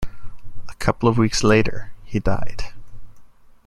[0.67, 2.73] A couple of weeks later, he died.